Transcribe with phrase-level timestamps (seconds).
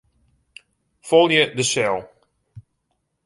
[1.09, 2.01] Folje de sel.